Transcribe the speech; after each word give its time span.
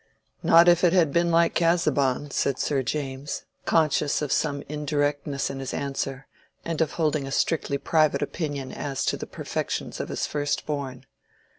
"Not 0.41 0.67
if 0.67 0.83
it 0.83 0.93
had 0.93 1.13
been 1.13 1.29
like 1.29 1.53
Casaubon," 1.53 2.31
said 2.31 2.57
Sir 2.57 2.81
James, 2.81 3.45
conscious 3.65 4.23
of 4.23 4.31
some 4.31 4.63
indirectness 4.67 5.51
in 5.51 5.59
his 5.59 5.75
answer, 5.75 6.25
and 6.65 6.81
of 6.81 6.93
holding 6.93 7.27
a 7.27 7.31
strictly 7.31 7.77
private 7.77 8.23
opinion 8.23 8.71
as 8.71 9.05
to 9.05 9.15
the 9.15 9.27
perfections 9.27 9.99
of 9.99 10.09
his 10.09 10.25
first 10.25 10.65
born. 10.65 11.05